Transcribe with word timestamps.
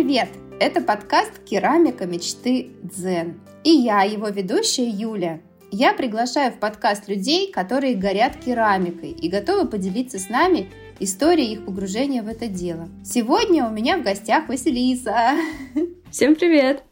привет! 0.00 0.28
Это 0.60 0.80
подкаст 0.80 1.40
«Керамика 1.44 2.06
мечты 2.06 2.70
Дзен». 2.84 3.40
И 3.64 3.70
я, 3.70 4.02
его 4.02 4.28
ведущая 4.28 4.88
Юля. 4.88 5.40
Я 5.72 5.92
приглашаю 5.92 6.52
в 6.52 6.60
подкаст 6.60 7.08
людей, 7.08 7.50
которые 7.50 7.96
горят 7.96 8.36
керамикой 8.36 9.10
и 9.10 9.28
готовы 9.28 9.68
поделиться 9.68 10.20
с 10.20 10.28
нами 10.28 10.70
историей 11.00 11.54
их 11.54 11.64
погружения 11.64 12.22
в 12.22 12.28
это 12.28 12.46
дело. 12.46 12.88
Сегодня 13.04 13.66
у 13.66 13.72
меня 13.72 13.98
в 13.98 14.04
гостях 14.04 14.48
Василиса. 14.48 15.32
Всем 16.12 16.36
привет! 16.36 16.87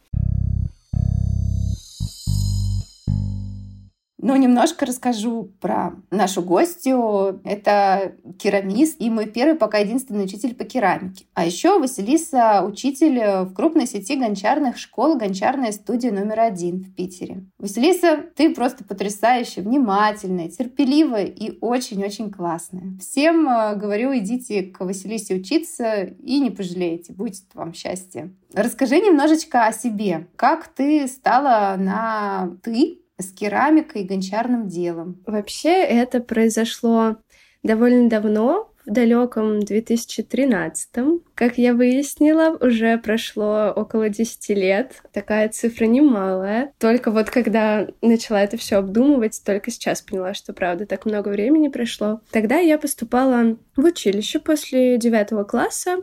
Ну, 4.26 4.34
немножко 4.34 4.86
расскажу 4.86 5.52
про 5.60 5.92
нашу 6.10 6.42
гостью. 6.42 7.40
Это 7.44 8.16
керамист 8.40 8.96
и 8.98 9.08
мой 9.08 9.26
первый, 9.26 9.54
пока 9.54 9.78
единственный 9.78 10.24
учитель 10.24 10.56
по 10.56 10.64
керамике. 10.64 11.26
А 11.34 11.46
еще 11.46 11.78
Василиса— 11.78 12.64
учитель 12.66 13.44
в 13.44 13.54
крупной 13.54 13.86
сети 13.86 14.16
гончарных 14.16 14.78
школ 14.78 15.14
«Гончарная 15.14 15.70
студия 15.70 16.10
номер 16.10 16.40
один» 16.40 16.82
в 16.82 16.92
Питере. 16.92 17.44
Василиса, 17.60 18.24
ты 18.34 18.52
просто 18.52 18.82
потрясающая, 18.82 19.62
внимательная, 19.62 20.48
терпеливая 20.48 21.26
и 21.26 21.56
очень-очень 21.60 22.32
классная. 22.32 22.98
Всем 23.00 23.48
э, 23.48 23.76
говорю, 23.76 24.12
идите 24.18 24.64
к 24.64 24.80
Василисе 24.80 25.36
учиться 25.36 26.02
и 26.02 26.40
не 26.40 26.50
пожалеете. 26.50 27.12
Будет 27.12 27.44
вам 27.54 27.72
счастье. 27.74 28.34
Расскажи 28.52 28.96
немножечко 28.96 29.66
о 29.66 29.72
себе. 29.72 30.26
Как 30.34 30.66
ты 30.66 31.06
стала 31.06 31.76
на 31.78 32.56
«ты» 32.64 33.05
с 33.18 33.32
керамикой 33.32 34.02
и 34.02 34.06
гончарным 34.06 34.68
делом? 34.68 35.22
Вообще 35.26 35.82
это 35.82 36.20
произошло 36.20 37.16
довольно 37.62 38.08
давно, 38.08 38.72
в 38.86 38.92
далеком 38.92 39.60
2013. 39.60 40.88
Как 41.34 41.58
я 41.58 41.74
выяснила, 41.74 42.56
уже 42.60 42.98
прошло 42.98 43.72
около 43.74 44.08
10 44.08 44.48
лет. 44.50 45.02
Такая 45.12 45.48
цифра 45.48 45.86
немалая. 45.86 46.72
Только 46.78 47.10
вот 47.10 47.28
когда 47.28 47.88
начала 48.00 48.42
это 48.42 48.56
все 48.56 48.76
обдумывать, 48.76 49.42
только 49.44 49.70
сейчас 49.70 50.02
поняла, 50.02 50.34
что 50.34 50.52
правда 50.52 50.86
так 50.86 51.04
много 51.04 51.28
времени 51.30 51.68
прошло. 51.68 52.20
Тогда 52.30 52.58
я 52.58 52.78
поступала 52.78 53.58
в 53.76 53.84
училище 53.84 54.38
после 54.38 54.98
девятого 54.98 55.42
класса. 55.44 55.98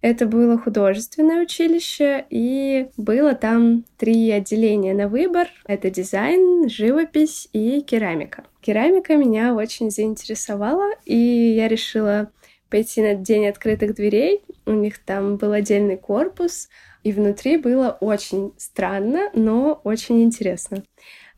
Это 0.00 0.26
было 0.26 0.56
художественное 0.58 1.42
училище, 1.42 2.24
и 2.30 2.86
было 2.96 3.34
там 3.34 3.84
три 3.96 4.30
отделения 4.30 4.94
на 4.94 5.08
выбор. 5.08 5.48
Это 5.66 5.90
дизайн, 5.90 6.68
живопись 6.68 7.48
и 7.52 7.80
керамика. 7.80 8.44
Керамика 8.60 9.16
меня 9.16 9.54
очень 9.54 9.90
заинтересовала, 9.90 10.90
и 11.04 11.16
я 11.16 11.66
решила 11.66 12.30
пойти 12.70 13.02
на 13.02 13.14
День 13.14 13.48
открытых 13.48 13.94
дверей. 13.94 14.42
У 14.66 14.72
них 14.72 14.98
там 14.98 15.36
был 15.36 15.52
отдельный 15.52 15.96
корпус, 15.96 16.68
и 17.02 17.12
внутри 17.12 17.56
было 17.56 17.96
очень 18.00 18.52
странно, 18.56 19.30
но 19.34 19.80
очень 19.82 20.22
интересно. 20.22 20.84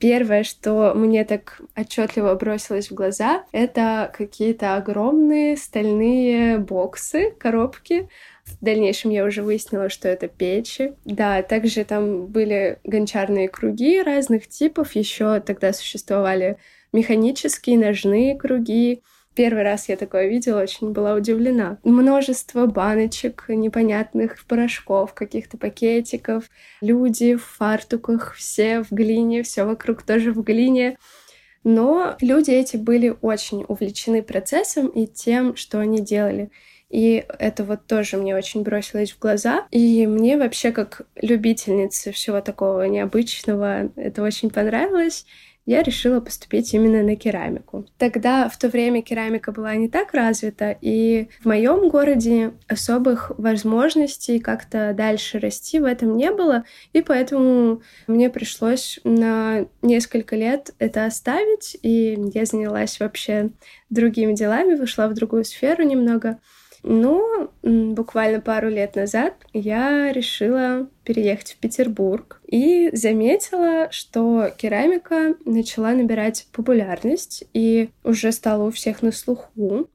Первое, 0.01 0.45
что 0.45 0.95
мне 0.95 1.25
так 1.25 1.61
отчетливо 1.77 2.35
бросилось 2.35 2.91
в 2.91 2.95
глаза, 2.95 3.45
это 3.53 4.11
какие-то 4.17 4.77
огромные 4.77 5.59
стальные 5.59 6.57
боксы, 6.59 7.33
коробки, 7.39 8.09
в 8.61 8.65
дальнейшем 8.65 9.11
я 9.11 9.25
уже 9.25 9.43
выяснила, 9.43 9.89
что 9.89 10.09
это 10.09 10.29
печи. 10.29 10.95
Да, 11.05 11.43
также 11.43 11.85
там 11.85 12.27
были 12.27 12.79
гончарные 12.85 13.49
круги 13.49 14.03
разных 14.03 14.49
типов. 14.49 14.95
Еще 14.95 15.41
тогда 15.41 15.73
существовали 15.73 16.57
механические 16.93 17.79
ножные 17.79 18.37
круги. 18.37 19.03
Первый 19.35 19.63
раз 19.63 19.89
я 19.89 19.97
такое 19.97 20.29
видела, 20.29 20.61
очень 20.61 20.91
была 20.93 21.15
удивлена. 21.15 21.79
Множество 21.85 22.67
баночек 22.67 23.45
непонятных 23.49 24.45
порошков, 24.45 25.15
каких-то 25.15 25.57
пакетиков, 25.57 26.51
люди 26.81 27.37
в 27.37 27.45
фартуках, 27.45 28.35
все 28.35 28.83
в 28.83 28.91
глине, 28.91 29.43
все 29.45 29.65
вокруг 29.65 30.03
тоже 30.03 30.33
в 30.33 30.43
глине. 30.43 30.99
Но 31.63 32.17
люди 32.21 32.51
эти 32.51 32.77
были 32.77 33.15
очень 33.21 33.65
увлечены 33.69 34.23
процессом 34.23 34.89
и 34.89 35.07
тем, 35.07 35.57
что 35.57 35.79
они 35.79 36.01
делали. 36.01 36.51
И 36.91 37.25
это 37.39 37.65
вот 37.65 37.87
тоже 37.87 38.17
мне 38.17 38.37
очень 38.37 38.63
бросилось 38.63 39.13
в 39.13 39.19
глаза. 39.19 39.67
И 39.71 40.07
мне 40.07 40.37
вообще, 40.37 40.73
как 40.73 41.03
любительнице 41.15 42.13
всего 42.13 42.41
такого 42.41 42.83
необычного, 42.85 43.91
это 43.97 44.23
очень 44.23 44.51
понравилось 44.51 45.25
я 45.67 45.83
решила 45.83 46.21
поступить 46.21 46.73
именно 46.75 47.03
на 47.03 47.17
керамику. 47.17 47.87
Тогда 47.97 48.49
в 48.49 48.59
то 48.59 48.69
время 48.69 49.03
керамика 49.03 49.53
была 49.53 49.75
не 49.77 49.89
так 49.89 50.13
развита, 50.15 50.77
и 50.81 51.29
в 51.41 51.47
моем 51.47 51.89
городе 51.89 52.55
особых 52.67 53.31
возможностей 53.39 54.41
как-то 54.41 54.95
дальше 54.95 55.39
расти 55.39 55.79
в 55.79 55.85
этом 55.85 56.17
не 56.17 56.33
было, 56.33 56.65
и 56.93 57.03
поэтому 57.03 57.83
мне 58.07 58.31
пришлось 58.31 58.99
на 59.05 59.67
несколько 59.81 60.35
лет 60.35 60.75
это 60.81 61.05
оставить, 61.05 61.77
и 61.83 62.19
я 62.35 62.47
занялась 62.47 62.99
вообще 62.99 63.51
другими 63.91 64.33
делами, 64.33 64.75
вышла 64.75 65.09
в 65.09 65.15
другую 65.15 65.45
сферу 65.45 65.85
немного. 65.85 66.41
Но 66.83 67.51
буквально 67.63 68.41
пару 68.41 68.69
лет 68.69 68.97
назад 68.97 69.35
я 69.53 70.13
решила 70.13 70.89
переехать 71.05 71.53
в 71.53 71.57
Петербург 71.59 72.41
и 72.47 72.91
заметила, 72.95 73.89
что 73.91 74.51
керамика 74.57 75.37
начала 75.45 75.93
набирать 75.93 76.47
популярность 76.53 77.45
и 77.53 77.91
уже 78.05 78.33
стала 78.33 78.65
у 78.67 78.71
всех 78.71 79.03
на 79.03 79.13
слуху. 79.13 79.89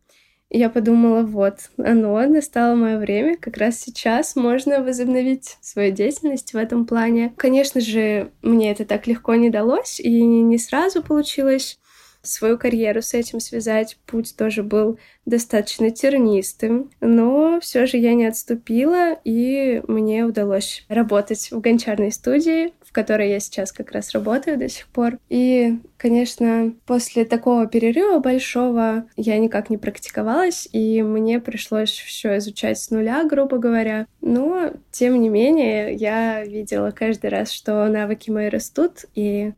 Я 0.52 0.70
подумала, 0.70 1.24
вот, 1.24 1.72
оно, 1.78 2.22
настало 2.28 2.76
мое 2.76 2.98
время, 2.98 3.36
как 3.36 3.58
раз 3.58 3.80
сейчас 3.80 4.36
можно 4.36 4.82
возобновить 4.82 5.58
свою 5.60 5.92
деятельность 5.92 6.54
в 6.54 6.58
этом 6.58 6.86
плане. 6.86 7.34
Конечно 7.36 7.82
же, 7.82 8.32
мне 8.42 8.72
это 8.72 8.86
так 8.86 9.08
легко 9.08 9.36
не 9.36 9.50
далось, 9.50 10.00
и 10.00 10.22
не 10.22 10.58
сразу 10.60 11.04
получилось 11.04 11.80
свою 12.28 12.58
карьеру 12.58 13.02
с 13.02 13.14
этим 13.14 13.40
связать. 13.40 13.98
Путь 14.06 14.36
тоже 14.38 14.64
был 14.64 15.00
достаточно 15.26 15.90
тернистым, 15.90 16.92
но 17.02 17.60
все 17.60 17.86
же 17.86 17.98
я 17.98 18.14
не 18.14 18.26
отступила, 18.26 19.14
и 19.24 19.82
мне 19.88 20.24
удалось 20.24 20.86
работать 20.88 21.52
в 21.52 21.60
гончарной 21.60 22.12
студии, 22.12 22.74
в 22.84 22.92
которой 22.92 23.30
я 23.30 23.40
сейчас 23.40 23.72
как 23.72 23.92
раз 23.92 24.12
работаю 24.12 24.58
до 24.58 24.70
сих 24.70 24.88
пор. 24.88 25.18
И, 25.30 25.80
конечно, 25.98 26.74
после 26.86 27.26
такого 27.26 27.66
перерыва 27.68 28.20
большого 28.20 29.06
я 29.18 29.38
никак 29.40 29.70
не 29.70 29.78
практиковалась, 29.78 30.70
и 30.72 31.02
мне 31.02 31.40
пришлось 31.40 31.92
все 31.92 32.38
изучать 32.38 32.80
с 32.80 32.92
нуля, 32.92 33.24
грубо 33.24 33.58
говоря. 33.58 34.08
Но, 34.22 34.74
тем 34.92 35.20
не 35.20 35.30
менее, 35.30 35.94
я 35.96 36.44
видела 36.44 36.92
каждый 36.92 37.32
раз, 37.32 37.52
что 37.52 37.88
навыки 37.88 38.30
мои 38.30 38.50
растут, 38.50 39.06
и 39.16 39.54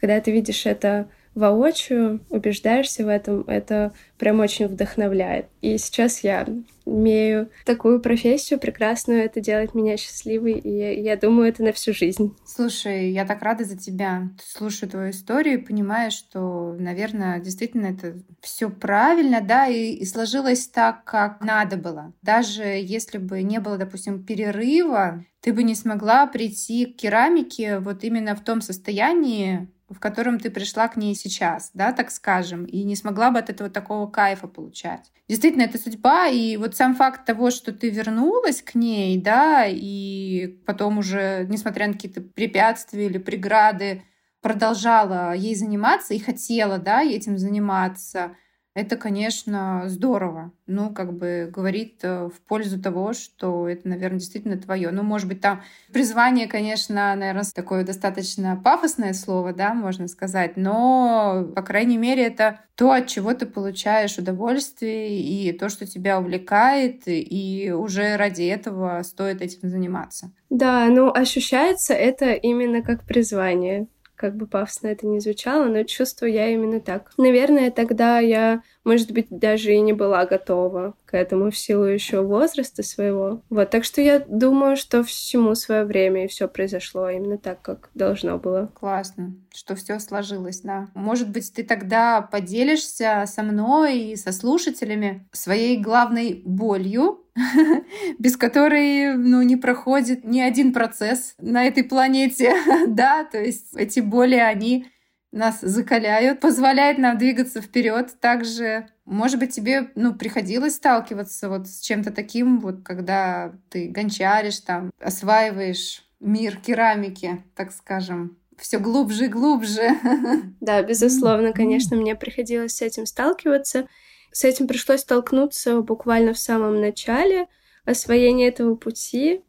когда 0.00 0.20
ты 0.20 0.32
видишь 0.32 0.66
это 0.66 1.08
воочию, 1.34 2.20
убеждаешься 2.30 3.04
в 3.04 3.08
этом, 3.08 3.42
это 3.46 3.92
прям 4.18 4.40
очень 4.40 4.66
вдохновляет. 4.66 5.46
И 5.60 5.78
сейчас 5.78 6.20
я 6.20 6.46
имею 6.84 7.50
такую 7.64 8.00
профессию 8.00 8.58
прекрасную, 8.58 9.24
это 9.24 9.40
делает 9.40 9.74
меня 9.74 9.96
счастливой, 9.96 10.54
и 10.54 11.00
я, 11.00 11.16
думаю, 11.16 11.48
это 11.48 11.62
на 11.62 11.72
всю 11.72 11.92
жизнь. 11.92 12.36
Слушай, 12.44 13.10
я 13.10 13.24
так 13.24 13.42
рада 13.42 13.64
за 13.64 13.76
тебя. 13.76 14.30
Слушаю 14.44 14.90
твою 14.90 15.10
историю 15.10 15.54
и 15.54 15.64
понимаю, 15.64 16.10
что, 16.10 16.74
наверное, 16.78 17.40
действительно 17.40 17.86
это 17.86 18.18
все 18.40 18.68
правильно, 18.68 19.40
да, 19.40 19.66
и, 19.66 19.92
и 19.92 20.04
сложилось 20.04 20.66
так, 20.68 21.04
как 21.04 21.40
надо 21.40 21.76
было. 21.76 22.12
Даже 22.22 22.64
если 22.64 23.18
бы 23.18 23.42
не 23.42 23.60
было, 23.60 23.78
допустим, 23.78 24.24
перерыва, 24.24 25.24
ты 25.40 25.52
бы 25.52 25.64
не 25.64 25.74
смогла 25.74 26.26
прийти 26.26 26.86
к 26.86 26.96
керамике 26.96 27.78
вот 27.80 28.04
именно 28.04 28.36
в 28.36 28.44
том 28.44 28.60
состоянии, 28.60 29.68
в 29.92 30.00
котором 30.00 30.38
ты 30.38 30.50
пришла 30.50 30.88
к 30.88 30.96
ней 30.96 31.14
сейчас, 31.14 31.70
да, 31.74 31.92
так 31.92 32.10
скажем, 32.10 32.64
и 32.64 32.82
не 32.82 32.96
смогла 32.96 33.30
бы 33.30 33.38
от 33.38 33.50
этого 33.50 33.70
такого 33.70 34.08
кайфа 34.10 34.48
получать. 34.48 35.12
Действительно, 35.28 35.62
это 35.62 35.78
судьба, 35.78 36.28
и 36.28 36.56
вот 36.56 36.76
сам 36.76 36.94
факт 36.94 37.24
того, 37.24 37.50
что 37.50 37.72
ты 37.72 37.90
вернулась 37.90 38.62
к 38.62 38.74
ней, 38.74 39.20
да, 39.20 39.66
и 39.66 40.46
потом 40.66 40.98
уже, 40.98 41.46
несмотря 41.48 41.86
на 41.86 41.94
какие-то 41.94 42.20
препятствия 42.20 43.06
или 43.06 43.18
преграды, 43.18 44.02
продолжала 44.40 45.32
ей 45.34 45.54
заниматься 45.54 46.14
и 46.14 46.18
хотела, 46.18 46.78
да, 46.78 47.02
этим 47.02 47.38
заниматься, 47.38 48.36
это, 48.74 48.96
конечно, 48.96 49.82
здорово. 49.86 50.52
Ну, 50.66 50.90
как 50.94 51.12
бы 51.12 51.50
говорит 51.52 51.98
э, 52.02 52.30
в 52.34 52.40
пользу 52.48 52.80
того, 52.80 53.12
что 53.12 53.68
это, 53.68 53.86
наверное, 53.86 54.18
действительно 54.18 54.56
твое. 54.56 54.90
Ну, 54.90 55.02
может 55.02 55.28
быть, 55.28 55.42
там 55.42 55.62
призвание, 55.92 56.46
конечно, 56.46 57.14
наверное, 57.14 57.44
такое 57.54 57.84
достаточно 57.84 58.56
пафосное 58.56 59.12
слово, 59.12 59.52
да, 59.52 59.74
можно 59.74 60.08
сказать, 60.08 60.56
но, 60.56 61.46
по 61.54 61.60
крайней 61.60 61.98
мере, 61.98 62.24
это 62.24 62.60
то, 62.74 62.92
от 62.92 63.08
чего 63.08 63.34
ты 63.34 63.44
получаешь 63.44 64.16
удовольствие 64.16 65.20
и 65.20 65.52
то, 65.52 65.68
что 65.68 65.86
тебя 65.86 66.18
увлекает, 66.18 67.02
и 67.06 67.70
уже 67.76 68.16
ради 68.16 68.44
этого 68.44 69.02
стоит 69.02 69.42
этим 69.42 69.68
заниматься. 69.68 70.32
Да, 70.48 70.86
ну, 70.86 71.12
ощущается 71.12 71.92
это 71.92 72.32
именно 72.32 72.80
как 72.80 73.04
призвание 73.04 73.86
как 74.22 74.36
бы 74.36 74.46
пафосно 74.46 74.86
это 74.86 75.04
не 75.04 75.18
звучало, 75.18 75.64
но 75.64 75.82
чувствую 75.82 76.32
я 76.32 76.48
именно 76.48 76.80
так. 76.80 77.10
Наверное, 77.18 77.72
тогда 77.72 78.20
я 78.20 78.62
может 78.84 79.12
быть, 79.12 79.28
даже 79.30 79.72
и 79.72 79.80
не 79.80 79.92
была 79.92 80.26
готова 80.26 80.94
к 81.06 81.14
этому 81.14 81.50
в 81.50 81.56
силу 81.56 81.84
еще 81.84 82.22
возраста 82.22 82.82
своего. 82.82 83.42
Вот, 83.50 83.70
так 83.70 83.84
что 83.84 84.00
я 84.00 84.18
думаю, 84.18 84.76
что 84.76 85.04
всему 85.04 85.54
свое 85.54 85.84
время 85.84 86.24
и 86.24 86.28
все 86.28 86.48
произошло 86.48 87.08
именно 87.08 87.38
так, 87.38 87.62
как 87.62 87.90
должно 87.94 88.38
было. 88.38 88.70
Классно, 88.74 89.34
что 89.54 89.74
все 89.74 89.98
сложилось, 89.98 90.60
да. 90.60 90.88
Может 90.94 91.30
быть, 91.30 91.52
ты 91.52 91.62
тогда 91.62 92.22
поделишься 92.22 93.24
со 93.26 93.42
мной 93.42 93.98
и 93.98 94.16
со 94.16 94.32
слушателями 94.32 95.28
своей 95.32 95.78
главной 95.78 96.42
болью, 96.44 97.24
без 98.18 98.36
которой 98.36 99.16
ну, 99.16 99.42
не 99.42 99.56
проходит 99.56 100.24
ни 100.24 100.40
один 100.40 100.72
процесс 100.72 101.34
на 101.38 101.64
этой 101.64 101.84
планете, 101.84 102.54
да, 102.88 103.24
то 103.24 103.38
есть 103.40 103.74
эти 103.76 104.00
боли, 104.00 104.36
они 104.36 104.86
нас 105.32 105.60
закаляют, 105.62 106.40
позволяют 106.40 106.98
нам 106.98 107.16
двигаться 107.16 107.62
вперед. 107.62 108.14
Также, 108.20 108.86
может 109.06 109.38
быть, 109.38 109.54
тебе 109.54 109.90
ну, 109.94 110.14
приходилось 110.14 110.76
сталкиваться 110.76 111.48
вот 111.48 111.66
с 111.66 111.80
чем-то 111.80 112.12
таким, 112.12 112.60
вот 112.60 112.82
когда 112.84 113.52
ты 113.70 113.88
гончаришь, 113.88 114.60
там, 114.60 114.92
осваиваешь 115.00 116.04
мир 116.20 116.56
керамики, 116.56 117.42
так 117.56 117.72
скажем, 117.72 118.36
все 118.58 118.78
глубже 118.78 119.24
и 119.24 119.28
глубже. 119.28 119.90
Да, 120.60 120.82
безусловно, 120.82 121.52
конечно, 121.52 121.96
мне 121.96 122.14
приходилось 122.14 122.76
с 122.76 122.82
этим 122.82 123.06
сталкиваться. 123.06 123.88
С 124.30 124.44
этим 124.44 124.68
пришлось 124.68 125.00
столкнуться 125.00 125.80
буквально 125.80 126.34
в 126.34 126.38
самом 126.38 126.80
начале 126.80 127.46
освоения 127.84 128.48
этого 128.48 128.76
пути. 128.76 129.42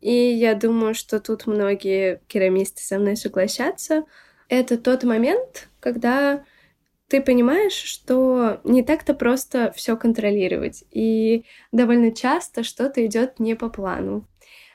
И 0.00 0.12
я 0.12 0.54
думаю, 0.54 0.94
что 0.94 1.20
тут 1.20 1.46
многие 1.46 2.20
керамисты 2.26 2.82
со 2.82 2.98
мной 2.98 3.16
согласятся— 3.16 4.04
это 4.48 4.78
тот 4.78 5.04
момент, 5.04 5.68
когда 5.80 6.44
ты 7.08 7.20
понимаешь, 7.20 7.72
что 7.72 8.60
не 8.64 8.82
так-то 8.82 9.14
просто 9.14 9.72
все 9.76 9.96
контролировать, 9.96 10.84
и 10.90 11.44
довольно 11.72 12.10
часто 12.10 12.64
что-то 12.64 13.04
идет 13.06 13.38
не 13.38 13.54
по 13.54 13.68
плану. 13.68 14.26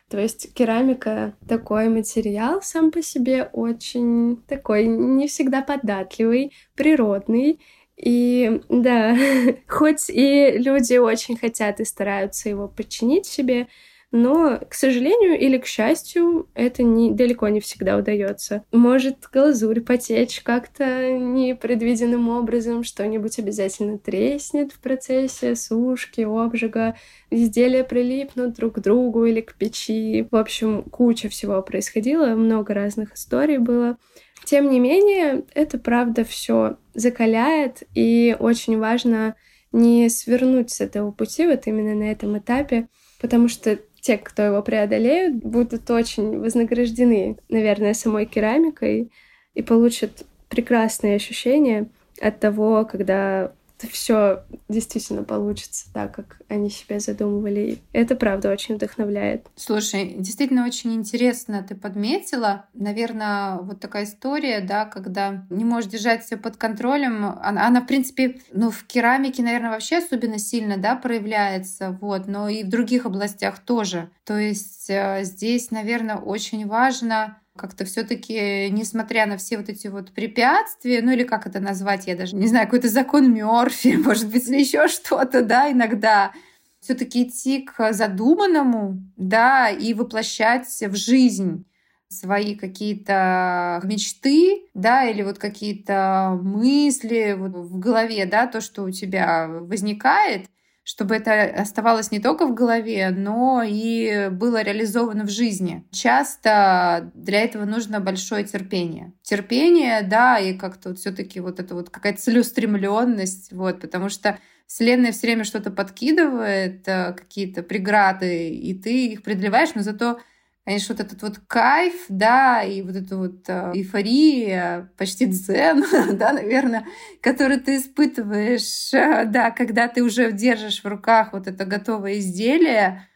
То 0.10 0.20
есть 0.20 0.54
керамика 0.54 1.36
такой 1.48 1.88
материал 1.88 2.62
сам 2.62 2.92
по 2.92 3.02
себе 3.02 3.50
очень 3.54 4.44
такой 4.48 4.86
не 4.86 5.28
всегда 5.28 5.62
податливый, 5.62 6.52
природный. 6.76 7.62
И 7.96 8.62
да, 8.68 9.16
хоть 9.70 10.10
и 10.10 10.52
люди 10.58 10.98
очень 10.98 11.38
хотят 11.38 11.80
и 11.80 11.86
стараются 11.86 12.50
его 12.50 12.68
подчинить 12.68 13.26
себе, 13.26 13.68
но, 14.12 14.60
к 14.69 14.74
сожалению 14.74 15.40
или 15.40 15.58
к 15.58 15.66
счастью, 15.66 16.50
это 16.54 16.84
не, 16.84 17.12
далеко 17.12 17.48
не 17.48 17.62
всегда 17.62 17.96
удается. 17.98 18.63
Может 18.72 19.30
глазурь 19.31 19.80
потечь 19.80 20.42
как-то 20.42 21.12
непредвиденным 21.12 22.28
образом, 22.30 22.84
что-нибудь 22.84 23.40
обязательно 23.40 23.98
треснет 23.98 24.74
в 24.74 24.80
процессе 24.81 25.56
сушки, 25.56 26.22
обжига, 26.22 26.96
изделия 27.30 27.86
прилипнут 27.86 28.54
друг 28.54 28.75
к 28.75 28.80
другу 28.80 29.25
или 29.25 29.40
к 29.40 29.56
печи. 29.56 30.28
В 30.30 30.36
общем, 30.36 30.84
куча 30.84 31.30
всего 31.30 31.62
происходило, 31.62 32.36
много 32.36 32.74
разных 32.74 33.13
историй 33.16 33.60
было. 33.60 33.98
Тем 34.44 34.69
не 34.69 34.80
менее, 34.80 35.46
это 35.54 35.78
правда 35.78 36.25
все 36.25 36.78
закаляет, 36.94 37.84
и 37.94 38.36
очень 38.40 38.78
важно 38.78 39.36
не 39.72 40.10
свернуть 40.10 40.72
с 40.72 40.81
этого 40.81 41.12
пути 41.12 41.48
вот 41.48 41.68
именно 41.68 41.96
на 41.96 42.12
этом 42.12 42.38
этапе, 42.38 42.90
потому 43.22 43.48
что 43.48 43.80
те, 44.01 44.18
кто 44.18 44.42
его 44.42 44.62
преодолеют, 44.62 45.36
будут 45.36 45.89
очень 45.89 46.39
вознаграждены, 46.39 47.38
наверное, 47.50 47.94
самой 47.94 48.25
керамикой 48.25 49.12
и 49.53 49.62
получат 49.62 50.25
прекрасные 50.50 51.15
ощущения 51.15 51.88
от 52.19 52.39
того, 52.39 52.86
когда 52.86 53.53
все 53.88 54.44
действительно 54.69 55.24
получится 55.24 55.86
так, 55.94 56.16
как 56.16 56.42
они 56.48 56.69
себе 56.69 57.00
задумывали. 57.00 57.80
Это 57.94 58.16
правда 58.16 58.51
очень 58.51 58.75
вдохновляет. 58.75 59.48
Слушай, 59.56 60.16
действительно 60.18 60.66
очень 60.66 60.94
интересно 60.94 61.66
ты 61.68 61.75
подметила. 61.75 62.66
Наверное, 62.74 63.57
вот 63.57 63.80
такая 63.80 64.06
история, 64.06 64.62
да, 64.62 64.86
когда 64.86 65.45
не 65.50 65.63
можешь 65.66 65.89
держать 65.89 66.24
все 66.24 66.38
под 66.38 66.57
контролем. 66.57 67.25
Она, 67.42 67.68
она, 67.68 67.81
в 67.81 67.88
принципе, 67.88 68.39
ну, 68.51 68.72
в 68.72 68.83
керамике, 68.83 69.44
наверное, 69.44 69.72
вообще 69.72 69.98
особенно 69.98 70.38
сильно, 70.38 70.77
да, 70.77 70.95
проявляется, 70.95 71.98
вот, 72.01 72.27
но 72.27 72.50
и 72.50 72.63
в 72.63 72.69
других 72.69 73.06
областях 73.06 73.60
тоже. 73.60 74.10
То 74.25 74.38
есть 74.38 74.89
э, 74.89 75.22
здесь, 75.24 75.72
наверное, 75.72 76.18
очень 76.18 76.68
важно 76.68 77.41
как-то 77.62 77.86
все-таки, 77.86 78.69
несмотря 78.72 79.28
на 79.28 79.38
все 79.38 79.58
вот 79.58 79.69
эти 79.69 79.88
вот 79.88 80.12
препятствия, 80.12 81.04
ну 81.04 81.12
или 81.12 81.24
как 81.24 81.46
это 81.46 81.60
назвать, 81.60 82.08
я 82.08 82.16
даже 82.16 82.36
не 82.36 82.48
знаю, 82.48 82.66
какой-то 82.66 82.90
закон 82.90 83.31
Мерфи, 83.31 83.96
может 84.04 84.30
быть, 84.30 84.48
или 84.48 84.60
еще 84.60 84.88
что-то, 84.88 85.44
да, 85.44 85.72
иногда 85.72 86.34
все-таки 86.80 87.24
идти 87.24 87.62
к 87.62 87.94
задуманному, 87.94 89.00
да, 89.16 89.69
и 89.69 89.94
воплощать 89.94 90.68
в 90.68 90.96
жизнь 90.96 91.66
свои 92.08 92.56
какие-то 92.56 93.80
мечты, 93.84 94.63
да, 94.74 95.06
или 95.06 95.22
вот 95.22 95.38
какие-то 95.38 96.40
мысли 96.42 97.36
вот 97.38 97.52
в 97.52 97.78
голове, 97.78 98.25
да, 98.25 98.48
то, 98.48 98.60
что 98.60 98.84
у 98.84 98.90
тебя 98.90 99.48
возникает— 99.48 100.48
чтобы 100.83 101.16
это 101.16 101.44
оставалось 101.44 102.12
не 102.12 102.19
только 102.19 102.45
в 102.48 102.54
голове, 102.54 103.10
но 103.12 103.63
и 103.66 104.30
было 104.31 104.62
реализовано 104.62 105.25
в 105.25 105.30
жизни. 105.30 105.86
Часто 105.92 107.12
для 107.13 107.42
этого 107.42 107.66
нужно 107.66 108.00
большое 108.00 108.44
терпение. 108.44 109.13
Терпение, 109.22 110.01
да, 110.01 110.39
и 110.39 110.54
как-то 110.57 110.89
вот 110.89 111.00
все-таки 111.00 111.39
вот 111.39 111.60
это 111.60 111.75
вот 111.75 111.89
какая-то 111.89 112.22
целеустремленность, 112.22 113.54
вот, 113.54 113.80
потому 113.80 114.10
что 114.10 114.39
Вселенная 114.66 115.12
все 115.12 115.28
время 115.28 115.44
что-то 115.44 115.69
подкидывает, 115.69 116.88
э, 116.88 117.13
какие-то 117.13 117.62
преграды, 117.62 118.50
и 118.50 118.74
ты 118.74 119.07
их 119.07 119.22
преодолеваешь, 119.22 119.75
но 119.75 119.81
зато 119.81 120.19
конечно, 120.66 120.96
вот 120.96 121.06
этот 121.06 121.22
вот 121.22 121.40
кайф, 121.48 122.06
да, 122.10 122.63
и 122.63 122.81
вот 122.81 122.96
эта 122.96 123.18
вот 123.18 123.48
э, 123.48 123.72
эйфория, 123.74 124.92
почти 124.98 125.25
дзен, 125.25 125.84
да, 126.18 126.34
наверное, 126.34 126.86
который 127.22 127.58
ты 127.60 127.78
испытываешь, 127.78 128.94
э, 128.94 129.25
да, 129.25 129.52
когда 129.52 129.88
ты 129.88 130.04
уже 130.04 130.31
держишь 130.31 130.84
в 130.84 130.88
руках 130.88 131.34
вот 131.34 131.48
это 131.48 131.66
готовое 131.66 132.19
изделие, 132.19 133.08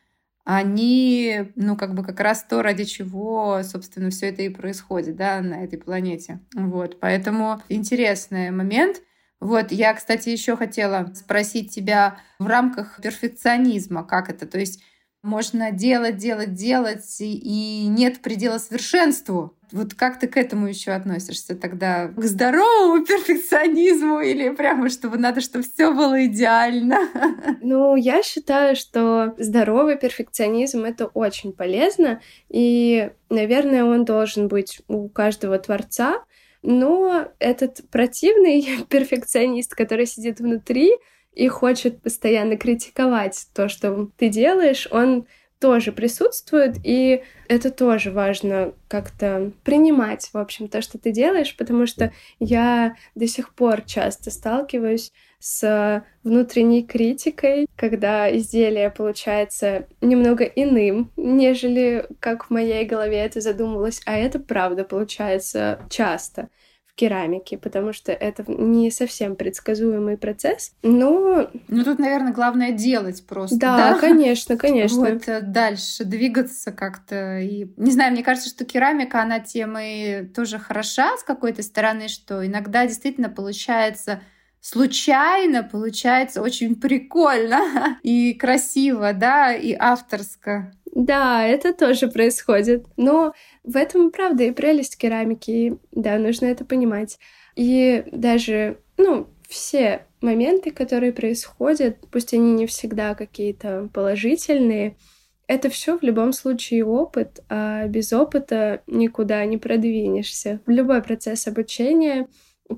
они, 0.45 1.51
ну, 1.55 1.75
как 1.75 1.95
бы 1.95 2.03
как 2.03 2.19
раз 2.19 2.43
то, 2.43 2.61
ради 2.61 2.83
чего, 2.83 3.61
собственно, 3.63 4.11
все 4.11 4.29
это 4.29 4.43
и 4.43 4.49
происходит, 4.49 5.15
да, 5.15 5.41
на 5.41 5.63
этой 5.63 5.79
планете. 5.79 6.39
Вот, 6.55 6.99
поэтому 6.99 7.61
интересный 7.67 8.51
момент. 8.51 9.01
Вот, 9.39 9.71
я, 9.71 9.93
кстати, 9.93 10.29
еще 10.29 10.55
хотела 10.55 11.11
спросить 11.15 11.73
тебя 11.73 12.19
в 12.39 12.45
рамках 12.47 12.99
перфекционизма, 13.01 14.03
как 14.03 14.29
это, 14.29 14.45
то 14.45 14.59
есть 14.59 14.83
можно 15.25 15.71
делать, 15.71 16.17
делать, 16.17 16.53
делать, 16.53 17.17
и 17.19 17.87
нет 17.87 18.21
предела 18.21 18.59
совершенству. 18.59 19.55
Вот 19.71 19.95
как 19.95 20.19
ты 20.19 20.27
к 20.27 20.37
этому 20.37 20.67
еще 20.67 20.91
относишься 20.91 21.55
тогда? 21.55 22.09
К 22.09 22.23
здоровому 22.23 23.03
перфекционизму 23.03 24.21
или 24.21 24.49
прямо, 24.49 24.89
чтобы 24.89 25.17
надо, 25.17 25.41
чтобы 25.41 25.65
все 25.65 25.93
было 25.93 26.25
идеально? 26.25 26.99
Ну, 27.61 27.95
я 27.95 28.21
считаю, 28.21 28.75
что 28.75 29.33
здоровый 29.39 29.97
перфекционизм— 29.97 30.83
это 30.85 31.07
очень 31.07 31.51
полезно, 31.51 32.21
и, 32.47 33.09
наверное, 33.29 33.83
он 33.83 34.05
должен 34.05 34.47
быть 34.47 34.81
у 34.87 35.09
каждого 35.09 35.57
творца, 35.57 36.23
но 36.61 37.27
этот 37.39 37.81
противный 37.89 38.85
перфекционист, 38.89 39.73
который 39.73 40.05
сидит 40.05 40.39
внутри, 40.39 40.91
и 41.35 41.47
хочет 41.47 42.01
постоянно 42.01 42.57
критиковать 42.57 43.47
то, 43.53 43.69
что 43.69 44.09
ты 44.17 44.29
делаешь, 44.29 44.87
он 44.89 45.27
тоже 45.59 45.91
присутствует, 45.91 46.75
и 46.83 47.23
это 47.47 47.71
тоже 47.71 48.11
важно 48.11 48.73
как-то 48.87 49.51
принимать, 49.63 50.29
в 50.33 50.37
общем, 50.37 50.67
то, 50.67 50.81
что 50.81 50.97
ты 50.97 51.11
делаешь, 51.11 51.55
потому 51.55 51.87
что 51.87 52.11
я 52.39 52.95
до 53.15 53.25
сих 53.27 53.53
пор 53.53 53.81
часто 53.81 54.31
сталкиваюсь 54.31 55.11
с 55.39 56.03
внутренней 56.23 56.83
критикой, 56.83 57.67
когда 57.75 58.35
изделие 58.35 58.89
получается 58.89 59.87
немного 60.01 60.43
иным, 60.43 61.11
нежели 61.15 62.07
как 62.19 62.45
в 62.45 62.49
моей 62.49 62.85
голове 62.85 63.17
это 63.17 63.41
задумывалось, 63.41 64.01
а 64.05 64.17
это 64.17 64.39
правда 64.39 64.83
получается 64.83 65.79
часто 65.89 66.49
керамике, 66.95 67.57
потому 67.57 67.93
что 67.93 68.11
это 68.11 68.43
не 68.47 68.89
совсем 68.89 69.35
предсказуемый 69.35 70.17
процесс, 70.17 70.73
но... 70.81 71.49
Ну, 71.67 71.83
тут, 71.83 71.99
наверное, 71.99 72.33
главное 72.33 72.71
делать 72.71 73.25
просто, 73.27 73.57
да? 73.57 73.93
Да, 73.93 73.99
конечно, 73.99 74.57
конечно. 74.57 74.99
Вот 74.99 75.27
э, 75.27 75.41
дальше 75.41 76.05
двигаться 76.05 76.71
как-то. 76.71 77.39
И, 77.39 77.67
не 77.77 77.91
знаю, 77.91 78.13
мне 78.13 78.23
кажется, 78.23 78.49
что 78.49 78.65
керамика, 78.65 79.21
она 79.21 79.39
тем 79.39 79.77
и 79.77 80.23
тоже 80.23 80.57
хороша 80.57 81.17
с 81.17 81.23
какой-то 81.23 81.63
стороны, 81.63 82.07
что 82.07 82.45
иногда 82.45 82.87
действительно 82.87 83.29
получается 83.29 84.21
случайно 84.65 85.61
получается 85.61 86.41
очень 86.41 86.75
прикольно 86.75 87.99
и 88.03 88.33
красиво, 88.33 89.13
да, 89.13 89.53
и 89.53 89.75
авторско. 89.77 90.73
Да, 90.91 91.45
это 91.45 91.71
тоже 91.71 92.07
происходит. 92.07 92.87
Но 92.97 93.33
в 93.63 93.77
этом, 93.77 94.09
правда, 94.09 94.43
и 94.43 94.51
прелесть 94.51 94.97
керамики. 94.97 95.77
да, 95.91 96.17
нужно 96.17 96.47
это 96.47 96.65
понимать. 96.65 97.19
И 97.55 98.05
даже, 98.11 98.79
ну, 98.97 99.27
все 99.47 100.07
моменты, 100.21 100.71
которые 100.71 101.13
происходят, 101.13 101.97
пусть 102.09 102.33
они 102.33 102.53
не 102.53 102.65
всегда 102.65 103.13
какие-то 103.13 103.89
положительные, 103.93 104.97
это 105.45 105.69
все 105.69 105.99
в 105.99 106.01
любом 106.01 106.33
случае 106.33 106.85
опыт, 106.85 107.41
а 107.49 107.85
без 107.85 108.11
опыта 108.13 108.81
никуда 108.87 109.45
не 109.45 109.59
продвинешься. 109.59 110.59
Любой 110.65 111.03
процесс 111.03 111.45
обучения, 111.45 112.27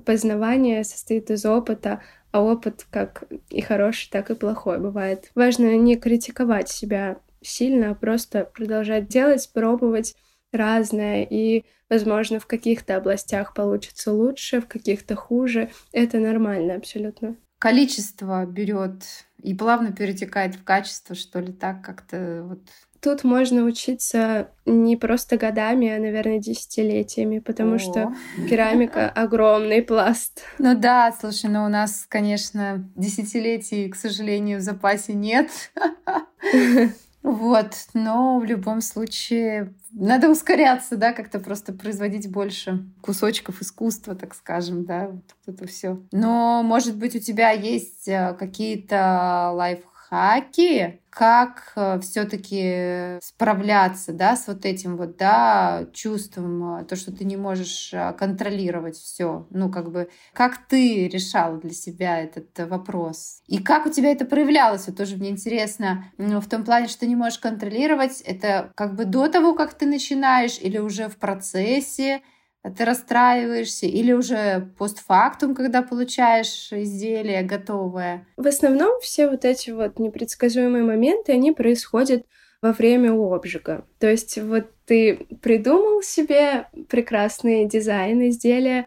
познавания 0.04 0.84
состоит 0.84 1.30
из 1.30 1.44
опыта, 1.44 2.02
а 2.30 2.42
опыт 2.42 2.86
как 2.90 3.24
и 3.50 3.60
хороший, 3.60 4.10
так 4.10 4.30
и 4.30 4.34
плохой 4.34 4.78
бывает. 4.78 5.30
Важно 5.34 5.76
не 5.76 5.96
критиковать 5.96 6.68
себя 6.68 7.18
сильно, 7.40 7.90
а 7.90 7.94
просто 7.94 8.44
продолжать 8.44 9.08
делать, 9.08 9.50
пробовать 9.52 10.14
разное, 10.52 11.24
и, 11.24 11.64
возможно, 11.88 12.40
в 12.40 12.46
каких-то 12.46 12.96
областях 12.96 13.54
получится 13.54 14.12
лучше, 14.12 14.60
в 14.60 14.66
каких-то 14.66 15.14
хуже. 15.14 15.70
Это 15.92 16.18
нормально 16.18 16.74
абсолютно. 16.74 17.36
Количество 17.58 18.46
берет 18.46 19.04
и 19.42 19.54
плавно 19.54 19.92
перетекает 19.92 20.54
в 20.54 20.64
качество, 20.64 21.14
что 21.14 21.40
ли, 21.40 21.52
так 21.52 21.82
как-то 21.82 22.44
вот 22.44 22.62
Тут 23.00 23.24
можно 23.24 23.62
учиться 23.62 24.50
не 24.66 24.96
просто 24.96 25.36
годами, 25.36 25.88
а, 25.88 26.00
наверное, 26.00 26.38
десятилетиями, 26.38 27.38
потому 27.38 27.74
О. 27.74 27.78
что 27.78 28.14
керамика— 28.48 29.08
огромный 29.14 29.82
пласт. 29.82 30.42
Ну 30.58 30.76
да, 30.76 31.14
слушай, 31.18 31.48
ну 31.48 31.64
у 31.64 31.68
нас, 31.68 32.06
конечно, 32.08 32.88
десятилетий, 32.96 33.88
к 33.88 33.96
сожалению, 33.96 34.58
в 34.58 34.62
запасе 34.62 35.14
нет. 35.14 35.50
Вот, 37.22 37.74
но 37.94 38.38
в 38.38 38.44
любом 38.44 38.80
случае 38.80 39.74
надо 39.90 40.30
ускоряться, 40.30 40.96
да, 40.96 41.12
как-то 41.12 41.40
просто 41.40 41.72
производить 41.72 42.30
больше 42.30 42.84
кусочков 43.02 43.60
искусства, 43.60 44.14
так 44.14 44.34
скажем, 44.34 44.84
да, 44.84 45.08
вот 45.08 45.24
это 45.46 45.66
все. 45.66 46.00
Но, 46.12 46.62
может 46.62 46.96
быть, 46.96 47.16
у 47.16 47.18
тебя 47.18 47.50
есть 47.50 48.06
э, 48.08 48.34
какие-то 48.38 49.50
лайф 49.52 49.80
лайфхаки, 50.10 51.00
как 51.10 51.72
э, 51.74 51.98
все-таки 52.00 53.18
справляться, 53.22 54.12
да, 54.12 54.36
с 54.36 54.46
вот 54.46 54.64
этим 54.64 54.96
вот, 54.96 55.16
да, 55.16 55.86
чувством, 55.92 56.80
э, 56.80 56.84
то, 56.84 56.96
что 56.96 57.12
ты 57.12 57.24
не 57.24 57.36
можешь 57.36 57.92
э, 57.92 58.12
контролировать 58.18 58.96
все, 58.96 59.46
ну, 59.50 59.70
как 59.70 59.90
бы, 59.90 60.08
как 60.32 60.58
ты 60.68 61.08
решала 61.08 61.58
для 61.58 61.72
себя 61.72 62.20
этот 62.20 62.46
вопрос? 62.68 63.40
И 63.46 63.58
как 63.58 63.86
у 63.86 63.90
тебя 63.90 64.12
это 64.12 64.24
проявлялось? 64.24 64.86
Вот 64.86 64.96
тоже 64.96 65.16
мне 65.16 65.30
интересно, 65.30 66.04
ну, 66.18 66.40
в 66.40 66.46
том 66.46 66.64
плане, 66.64 66.88
что 66.88 67.00
ты 67.00 67.06
не 67.06 67.16
можешь 67.16 67.38
контролировать, 67.38 68.20
это 68.20 68.72
как 68.76 68.94
бы 68.94 69.04
до 69.04 69.28
того, 69.28 69.54
как 69.54 69.74
ты 69.74 69.86
начинаешь, 69.86 70.58
или 70.60 70.78
уже 70.78 71.08
в 71.08 71.16
процессе, 71.16 72.22
ты 72.62 72.84
расстраиваешься 72.84 73.86
или 73.86 74.12
уже 74.12 74.72
постфактум, 74.78 75.54
когда 75.54 75.82
получаешь 75.82 76.72
изделие 76.72 77.42
готовое? 77.42 78.26
В 78.36 78.46
основном 78.46 79.00
все 79.00 79.28
вот 79.28 79.44
эти 79.44 79.70
вот 79.70 79.98
непредсказуемые 79.98 80.84
моменты, 80.84 81.32
они 81.32 81.52
происходят 81.52 82.26
во 82.60 82.72
время 82.72 83.12
обжига. 83.12 83.86
То 83.98 84.10
есть 84.10 84.38
вот 84.38 84.66
ты 84.84 85.26
придумал 85.42 86.02
себе 86.02 86.66
прекрасный 86.88 87.66
дизайн 87.66 88.28
изделия, 88.28 88.86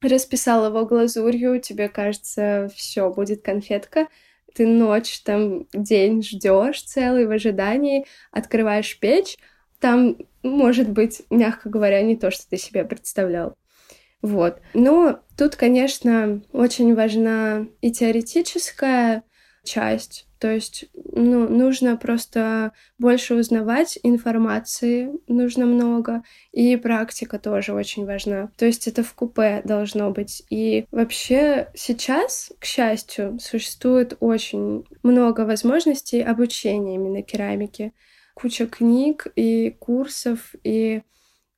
расписал 0.00 0.66
его 0.66 0.84
глазурью, 0.84 1.60
тебе 1.60 1.88
кажется, 1.88 2.68
все 2.74 3.10
будет 3.10 3.42
конфетка, 3.42 4.08
ты 4.54 4.66
ночь, 4.66 5.20
там 5.22 5.66
день 5.72 6.22
ждешь 6.22 6.82
целый 6.82 7.26
в 7.26 7.30
ожидании, 7.30 8.06
открываешь 8.30 8.98
печь, 8.98 9.38
там 9.82 10.16
может 10.42 10.88
быть, 10.88 11.22
мягко 11.30 11.68
говоря, 11.68 12.02
не 12.02 12.16
то, 12.16 12.30
что 12.30 12.48
ты 12.48 12.56
себе 12.56 12.84
представлял. 12.84 13.56
Вот. 14.20 14.60
Но 14.74 15.20
тут, 15.36 15.56
конечно, 15.56 16.42
очень 16.52 16.94
важна 16.94 17.66
и 17.80 17.90
теоретическая 17.90 19.24
часть. 19.64 20.26
То 20.38 20.50
есть, 20.50 20.86
ну, 20.94 21.48
нужно 21.48 21.96
просто 21.96 22.72
больше 22.98 23.34
узнавать 23.34 23.96
информации, 24.02 25.10
нужно 25.28 25.66
много, 25.66 26.24
и 26.50 26.76
практика 26.76 27.38
тоже 27.38 27.72
очень 27.72 28.04
важна. 28.04 28.50
То 28.58 28.66
есть 28.66 28.88
это 28.88 29.04
в 29.04 29.14
купе 29.14 29.62
должно 29.64 30.10
быть. 30.10 30.44
И 30.50 30.86
вообще 30.90 31.68
сейчас, 31.74 32.52
к 32.58 32.64
счастью, 32.64 33.38
существует 33.40 34.16
очень 34.18 34.84
много 35.04 35.42
возможностей 35.42 36.20
обучения 36.20 36.96
именно 36.96 37.22
керамике 37.22 37.92
куча 38.34 38.66
книг 38.66 39.26
и 39.36 39.70
курсов, 39.70 40.54
и 40.64 41.02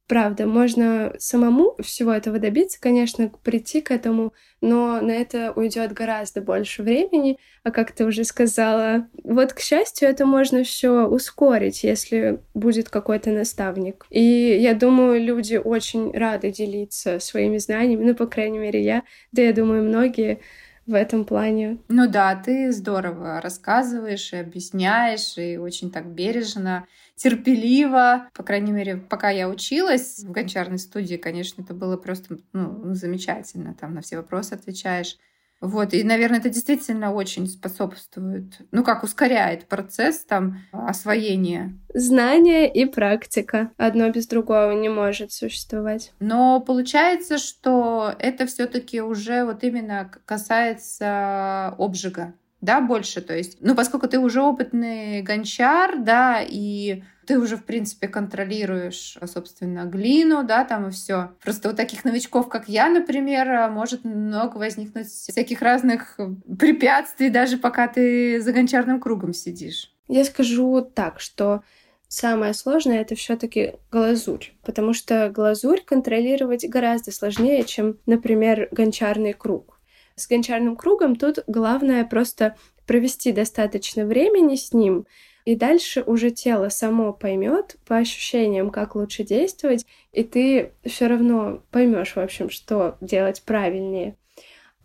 правда, 0.07 0.47
можно 0.47 1.14
самому 1.19 1.76
всего 1.83 2.12
этого 2.12 2.38
добиться, 2.38 2.81
конечно, 2.81 3.33
прийти 3.43 3.81
к 3.81 3.90
этому, 3.90 4.33
но 4.61 5.00
на 5.00 5.12
это 5.12 5.52
уйдет 5.52 5.93
гораздо 5.93 6.40
больше 6.40 6.83
времени. 6.83 7.38
А 7.62 7.71
как 7.71 7.93
ты 7.93 8.04
уже 8.04 8.25
сказала, 8.25 9.09
вот, 9.23 9.52
к 9.54 9.61
счастью, 9.61 10.09
это 10.09 10.26
можно 10.26 10.62
все 10.62 11.07
ускорить, 11.07 11.85
если 11.85 12.40
будет 12.52 12.90
какой-то 12.90 13.31
наставник. 13.31 14.07
И 14.11 14.23
я 14.23 14.75
думаю, 14.75 15.25
люди 15.25 15.57
очень 15.57 16.12
рады 16.12 16.50
делиться 16.50 17.19
своими 17.19 17.59
знаниями, 17.59 18.04
ну, 18.04 18.14
по 18.14 18.26
крайней 18.26 18.59
мере, 18.59 18.83
я, 18.83 19.02
да, 19.33 19.43
я 19.43 19.52
думаю, 19.52 19.85
многие 19.85 20.40
в 20.87 20.95
этом 20.95 21.25
плане. 21.25 21.79
Ну 21.88 22.09
да, 22.09 22.35
ты 22.37 22.73
здорово 22.73 23.41
рассказываешь 23.41 24.33
и 24.33 24.37
объясняешь, 24.37 25.38
и 25.38 25.57
очень 25.57 25.91
так 25.91 26.07
бережно, 26.07 26.87
терпеливо. 27.17 28.29
По 28.35 28.43
крайней 28.43 28.73
мере, 28.73 28.97
пока 28.97 29.31
я 29.31 29.49
училась 29.49 30.21
в 30.21 30.31
гончарной 30.31 30.79
студии, 30.79 31.17
конечно, 31.17 31.62
это 31.62 31.75
было 31.75 31.97
просто 31.97 32.38
ну, 32.53 32.95
замечательно. 32.95 33.75
Там 33.75 33.95
на 33.95 34.03
все 34.03 34.17
вопросы 34.17 34.53
отвечаешь. 34.53 35.17
Вот, 35.64 35.94
и, 35.94 36.04
наверное, 36.04 36.40
это 36.40 36.50
действительно 36.50 37.12
очень 37.14 37.47
способствует, 37.47 38.59
ну 38.71 38.85
как, 38.85 39.02
ускоряет 39.02 39.66
процесс 39.66 40.23
там 40.25 40.59
освоения. 40.73 41.73
Знание 41.94 42.71
и 42.71 42.85
практика. 42.85 43.71
Одно 43.78 44.11
без 44.11 44.26
другого 44.26 44.73
не 44.73 44.90
может 44.90 45.33
существовать. 45.33 46.12
Но 46.21 46.61
получается, 46.61 47.38
что 47.38 48.14
это 48.18 48.44
все 48.47 48.66
таки 48.66 49.00
уже 49.00 49.44
вот 49.44 49.64
именно 49.64 50.11
касается 50.26 51.68
обжига 51.78 52.35
да, 52.61 52.80
больше, 52.80 53.21
то 53.21 53.37
есть, 53.37 53.59
ну, 53.61 53.75
поскольку 53.75 54.09
ты 54.09 54.18
уже 54.18 54.40
опытный 54.40 55.21
гончар, 55.21 55.99
да, 55.99 56.40
и 56.40 57.02
ты 57.26 57.38
уже, 57.38 57.57
в 57.57 57.64
принципе, 57.64 58.09
контролируешь, 58.09 59.19
собственно, 59.26 59.85
глину, 59.85 60.45
да, 60.45 60.64
там 60.64 60.88
и 60.88 60.90
все. 60.90 61.33
Просто 61.43 61.71
у 61.71 61.73
таких 61.73 62.04
новичков, 62.04 62.49
как 62.49 62.69
я, 62.69 62.88
например, 62.88 63.71
может 63.71 64.04
много 64.04 64.57
возникнуть 64.59 65.09
всяких 65.09 65.62
разных 65.62 66.19
препятствий, 66.59 67.31
даже 67.31 67.57
пока 67.57 67.88
ты 67.88 68.40
за 68.40 68.52
гончарным 68.52 69.00
кругом 69.00 69.33
сидишь. 69.33 69.93
Я 70.09 70.25
скажу 70.25 70.83
так, 70.83 71.21
что 71.21 71.62
самое 72.09 72.54
сложное 72.54 73.00
это 73.00 73.14
все-таки 73.14 73.75
глазурь, 73.90 74.52
потому 74.64 74.93
что 74.93 75.31
глазурь 75.31 75.81
контролировать 75.81 76.69
гораздо 76.69 77.11
сложнее, 77.11 77.64
чем, 77.64 77.99
например, 78.07 78.69
гончарный 78.71 79.33
круг. 79.33 79.81
С 80.14 80.28
гончарным 80.28 80.76
кругом 80.76 81.16
тут 81.16 81.40
главное 81.47 82.04
просто 82.04 82.57
провести 82.87 83.33
достаточно 83.33 84.04
времени 84.04 84.57
с 84.57 84.73
ним, 84.73 85.07
и 85.45 85.57
дальше 85.57 86.03
уже 86.07 86.31
тело 86.31 86.71
само 86.71 87.13
поймет 87.13 87.77
по 87.87 87.97
ощущениям, 87.97 88.71
как 88.71 88.95
лучше 88.95 89.25
действовать, 89.25 89.87
и 90.13 90.25
ты 90.25 90.73
все 90.85 91.07
равно 91.07 91.63
поймешь, 91.71 92.17
в 92.17 92.19
общем, 92.19 92.49
что 92.49 92.97
делать 93.01 93.43
правильнее. 93.43 94.17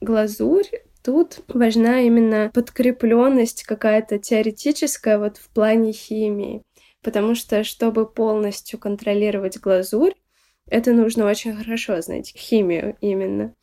Глазурь 0.02 0.68
тут 1.04 1.40
важна 1.48 2.02
именно 2.02 2.52
подкрепленность 2.54 3.64
какая-то 3.64 4.20
теоретическая 4.20 5.18
вот 5.18 5.38
в 5.38 5.50
плане 5.50 5.94
химии. 5.94 6.64
Потому 7.02 7.36
что, 7.36 7.64
чтобы 7.64 8.06
полностью 8.06 8.78
контролировать 8.78 9.60
глазурь, 9.60 10.14
это 10.68 10.92
нужно 10.92 11.26
очень 11.26 11.56
хорошо 11.56 12.02
знать 12.02 12.34
химию 12.36 12.98
именно. 13.00 13.56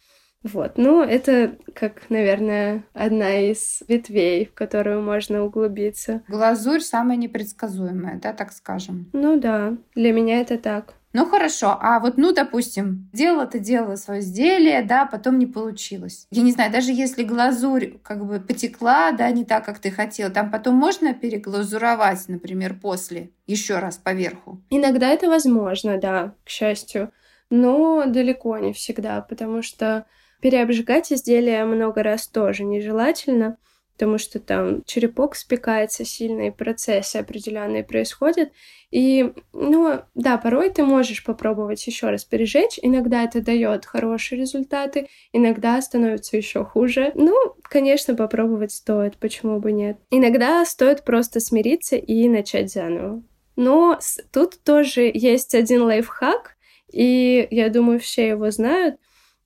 Вот. 0.43 0.78
Ну, 0.78 1.02
это 1.02 1.57
как, 1.75 2.09
наверное, 2.09 2.85
одна 2.93 3.50
из 3.50 3.83
ветвей, 3.88 4.47
в 4.47 4.55
которую 4.55 5.02
можно 5.02 5.45
углубиться. 5.45 6.23
Глазурь 6.28 6.81
самая 6.81 7.16
непредсказуемая, 7.16 8.21
да, 8.21 8.33
так 8.33 8.52
скажем? 8.52 9.11
Ну 9.12 9.38
да, 9.40 9.76
для 9.95 10.12
меня 10.12 10.40
это 10.40 10.59
так. 10.59 10.95
Ну 11.16 11.25
хорошо, 11.25 11.78
а 11.81 11.99
вот, 11.99 12.19
ну, 12.19 12.35
допустим, 12.35 13.09
делала 13.14 13.47
ты 13.47 13.59
делала 13.59 13.97
свое 13.97 14.21
изделие, 14.21 14.83
да, 14.83 15.07
потом 15.07 15.38
не 15.38 15.47
получилось. 15.47 16.26
Я 16.31 16.43
не 16.43 16.52
знаю, 16.52 16.71
даже 16.71 16.93
если 16.93 17.25
глазурь 17.25 17.95
как 18.02 18.26
бы 18.26 18.38
потекла, 18.38 19.12
да, 19.12 19.31
не 19.31 19.47
так, 19.47 19.64
как 19.64 19.78
ты 19.78 19.90
хотел, 19.90 20.31
там 20.31 20.50
потом 20.50 20.75
можно 20.75 21.14
переглазуровать, 21.14 22.28
например, 22.28 22.78
после, 22.78 23.31
еще 23.47 23.78
раз 23.78 23.97
поверху? 23.97 24.61
Иногда 24.69 25.09
это 25.09 25.31
возможно, 25.31 25.99
да, 25.99 26.35
к 26.45 26.50
счастью, 26.50 27.11
но 27.49 28.05
далеко 28.07 28.59
не 28.59 28.75
всегда, 28.75 29.23
потому 29.23 29.62
что 29.62 30.05
Переобжигать 30.40 31.12
изделия 31.12 31.64
много 31.64 32.02
раз 32.02 32.28
тоже 32.28 32.64
нежелательно, 32.64 33.59
потому 33.97 34.19
что 34.19 34.38
там 34.40 34.83
черепок 34.85 35.35
спекается 35.35 36.05
сильно, 36.05 36.49
и 36.49 36.50
процессы 36.50 37.16
определенные 37.16 37.83
происходят. 37.83 38.50
И, 38.90 39.33
ну, 39.55 40.00
да, 40.14 40.37
порой 40.37 40.69
ты 40.71 40.85
можешь 40.85 41.25
попробовать 41.25 41.87
еще 41.87 42.11
раз 42.11 42.25
пережечь. 42.25 42.78
Иногда 42.83 43.25
это 43.25 43.40
дает 43.40 43.87
хорошие 43.87 44.38
результаты, 44.38 45.09
иногда 45.33 45.81
становится 45.81 46.37
еще 46.37 46.62
хуже. 46.62 47.12
Ну, 47.14 47.35
конечно, 47.62 48.14
попробовать 48.14 48.73
стоит, 48.73 49.16
почему 49.16 49.61
бы 49.61 49.73
нет. 49.73 49.97
Иногда 50.11 50.64
стоит 50.66 51.02
просто 51.05 51.40
смириться 51.40 51.97
и 51.97 52.28
начать 52.28 52.71
заново. 52.71 53.23
Но 53.57 53.99
тут 54.31 54.62
тоже 54.62 55.11
есть 55.12 55.55
один 55.55 55.83
лайфхак, 55.83 56.57
и 56.93 57.49
я 57.50 57.71
думаю, 57.71 57.99
все 57.99 58.28
его 58.28 58.50
знают, 58.50 59.00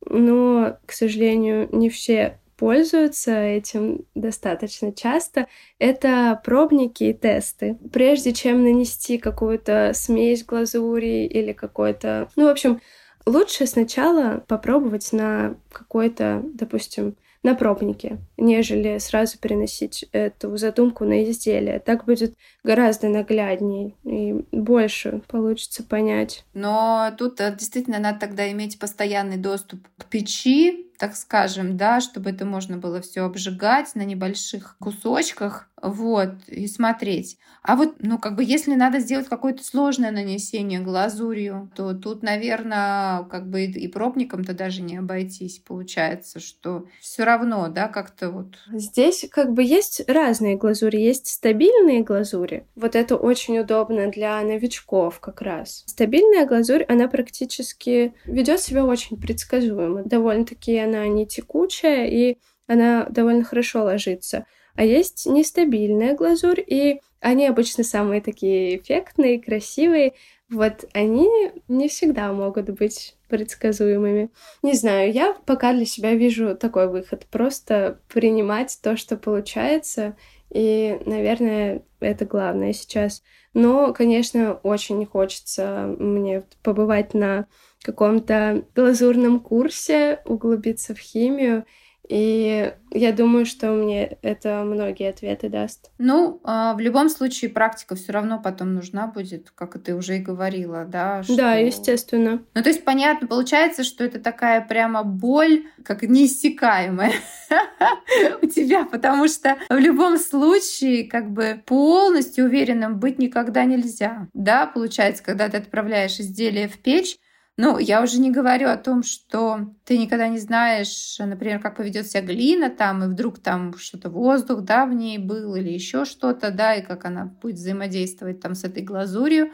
но, 0.08 0.78
к 0.86 0.92
сожалению, 0.92 1.68
не 1.72 1.88
все 1.90 2.38
пользуются 2.56 3.32
этим 3.32 4.04
достаточно 4.14 4.92
часто, 4.92 5.46
это 5.78 6.38
пробники 6.44 7.04
и 7.04 7.14
тесты. 7.14 7.78
Прежде 7.90 8.34
чем 8.34 8.62
нанести 8.62 9.16
какую-то 9.16 9.92
смесь 9.94 10.44
глазури 10.44 11.24
или 11.24 11.54
какой-то... 11.54 12.28
Ну, 12.36 12.44
в 12.44 12.50
общем, 12.50 12.82
лучше 13.24 13.66
сначала 13.66 14.44
попробовать 14.46 15.10
на 15.12 15.56
какой-то, 15.72 16.42
допустим, 16.44 17.16
на 17.42 17.54
пробнике, 17.54 18.18
нежели 18.36 18.98
сразу 18.98 19.38
переносить 19.38 20.04
эту 20.12 20.56
задумку 20.56 21.04
на 21.04 21.24
изделие. 21.24 21.80
Так 21.80 22.04
будет 22.04 22.34
гораздо 22.62 23.08
нагляднее 23.08 23.94
и 24.04 24.44
больше 24.52 25.22
получится 25.28 25.82
понять. 25.82 26.44
Но 26.52 27.10
тут 27.16 27.40
э, 27.40 27.54
действительно 27.56 27.98
надо 27.98 28.20
тогда 28.20 28.50
иметь 28.50 28.78
постоянный 28.78 29.38
доступ 29.38 29.80
к 29.96 30.04
печи, 30.06 30.89
так 31.00 31.16
скажем, 31.16 31.78
да, 31.78 32.02
чтобы 32.02 32.28
это 32.28 32.44
можно 32.44 32.76
было 32.76 33.00
все 33.00 33.22
обжигать 33.22 33.94
на 33.94 34.02
небольших 34.04 34.76
кусочках, 34.78 35.70
вот, 35.82 36.34
и 36.46 36.66
смотреть. 36.66 37.38
А 37.62 37.76
вот, 37.76 37.96
ну, 38.00 38.18
как 38.18 38.36
бы, 38.36 38.44
если 38.44 38.74
надо 38.74 39.00
сделать 39.00 39.28
какое-то 39.28 39.64
сложное 39.64 40.10
нанесение 40.10 40.80
глазурью, 40.80 41.70
то 41.74 41.94
тут, 41.94 42.22
наверное, 42.22 43.24
как 43.24 43.48
бы 43.48 43.64
и 43.64 43.88
пробником-то 43.88 44.54
даже 44.54 44.82
не 44.82 44.96
обойтись. 44.96 45.58
Получается, 45.58 46.40
что 46.40 46.86
все 47.00 47.24
равно, 47.24 47.68
да, 47.68 47.88
как-то 47.88 48.30
вот. 48.30 48.58
Здесь 48.72 49.26
как 49.30 49.52
бы 49.52 49.62
есть 49.62 50.02
разные 50.08 50.56
глазури. 50.56 50.98
Есть 50.98 51.28
стабильные 51.28 52.02
глазури. 52.02 52.66
Вот 52.74 52.94
это 52.94 53.16
очень 53.16 53.58
удобно 53.58 54.10
для 54.10 54.40
новичков 54.42 55.20
как 55.20 55.42
раз. 55.42 55.84
Стабильная 55.86 56.46
глазурь, 56.46 56.84
она 56.88 57.08
практически 57.08 58.14
ведет 58.24 58.60
себя 58.60 58.84
очень 58.84 59.20
предсказуемо. 59.20 60.02
Довольно-таки 60.04 60.78
она 60.90 61.06
не 61.08 61.26
текучая, 61.26 62.06
и 62.06 62.38
она 62.66 63.06
довольно 63.08 63.44
хорошо 63.44 63.84
ложится. 63.84 64.46
А 64.74 64.84
есть 64.84 65.26
нестабильная 65.26 66.14
глазурь, 66.14 66.62
и 66.64 67.00
они 67.20 67.46
обычно 67.46 67.84
самые 67.84 68.20
такие 68.20 68.76
эффектные, 68.76 69.40
красивые. 69.40 70.14
Вот 70.48 70.84
они 70.92 71.28
не 71.68 71.88
всегда 71.88 72.32
могут 72.32 72.70
быть 72.70 73.16
предсказуемыми. 73.28 74.30
Не 74.62 74.74
знаю, 74.74 75.12
я 75.12 75.34
пока 75.46 75.72
для 75.72 75.84
себя 75.84 76.14
вижу 76.14 76.56
такой 76.56 76.88
выход. 76.88 77.26
Просто 77.30 78.00
принимать 78.12 78.78
то, 78.82 78.96
что 78.96 79.16
получается, 79.16 80.16
и, 80.50 80.98
наверное, 81.06 81.82
это 82.00 82.24
главное 82.24 82.72
сейчас. 82.72 83.22
Но, 83.54 83.92
конечно, 83.92 84.54
очень 84.62 85.04
хочется 85.06 85.94
мне 85.98 86.44
побывать 86.62 87.14
на 87.14 87.46
каком-то 87.84 88.64
глазурном 88.74 89.40
курсе, 89.40 90.20
углубиться 90.24 90.94
в 90.94 90.98
химию. 90.98 91.64
И 92.10 92.74
я 92.90 93.12
думаю, 93.12 93.46
что 93.46 93.70
мне 93.70 94.18
это 94.22 94.64
многие 94.64 95.10
ответы 95.10 95.48
даст. 95.48 95.92
Ну, 95.98 96.40
а, 96.42 96.74
в 96.74 96.80
любом 96.80 97.08
случае 97.08 97.52
практика 97.52 97.94
все 97.94 98.10
равно 98.10 98.40
потом 98.42 98.74
нужна 98.74 99.06
будет, 99.06 99.52
как 99.52 99.80
ты 99.80 99.94
уже 99.94 100.16
и 100.16 100.20
говорила, 100.20 100.84
да? 100.84 101.22
Что... 101.22 101.36
Да, 101.36 101.54
естественно. 101.54 102.42
Ну, 102.52 102.62
то 102.64 102.68
есть 102.68 102.84
понятно, 102.84 103.28
получается, 103.28 103.84
что 103.84 104.02
это 104.02 104.18
такая 104.18 104.60
прямо 104.60 105.04
боль, 105.04 105.66
как 105.84 106.02
неиссякаемая 106.02 107.12
у 108.42 108.46
тебя, 108.46 108.84
потому 108.86 109.28
что 109.28 109.56
в 109.68 109.78
любом 109.78 110.18
случае 110.18 111.04
как 111.04 111.30
бы 111.30 111.62
полностью 111.64 112.46
уверенным 112.46 112.98
быть 112.98 113.20
никогда 113.20 113.64
нельзя, 113.64 114.26
да? 114.34 114.66
Получается, 114.66 115.22
когда 115.22 115.48
ты 115.48 115.58
отправляешь 115.58 116.18
изделие 116.18 116.66
в 116.66 116.76
печь, 116.78 117.18
ну, 117.60 117.78
я 117.78 118.02
уже 118.02 118.18
не 118.20 118.30
говорю 118.30 118.70
о 118.70 118.78
том, 118.78 119.02
что 119.02 119.74
ты 119.84 119.98
никогда 119.98 120.28
не 120.28 120.38
знаешь, 120.38 121.16
например, 121.18 121.60
как 121.60 121.76
поведет 121.76 122.06
себя 122.06 122.22
глина 122.22 122.70
там, 122.70 123.04
и 123.04 123.06
вдруг 123.08 123.38
там 123.38 123.76
что-то 123.76 124.08
воздух, 124.08 124.62
да, 124.62 124.86
в 124.86 124.94
ней 124.94 125.18
был 125.18 125.54
или 125.54 125.70
еще 125.70 126.06
что-то, 126.06 126.50
да, 126.50 126.74
и 126.74 126.82
как 126.82 127.04
она 127.04 127.26
будет 127.26 127.56
взаимодействовать 127.56 128.40
там 128.40 128.54
с 128.54 128.64
этой 128.64 128.82
глазурью. 128.82 129.50